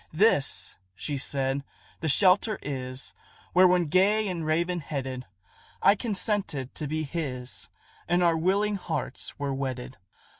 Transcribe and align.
"This," 0.11 0.77
she 0.95 1.15
said, 1.19 1.63
"the 1.99 2.07
shelter 2.09 2.57
is, 2.63 3.13
Where, 3.53 3.67
when 3.67 3.85
gay 3.85 4.27
and 4.27 4.43
raven 4.43 4.79
headed, 4.79 5.27
I 5.79 5.93
consented 5.93 6.73
to 6.73 6.87
be 6.87 7.03
his, 7.03 7.69
And 8.07 8.23
our 8.23 8.35
willing 8.35 8.77
hearts 8.77 9.37
were 9.37 9.53
wedded. 9.53 9.97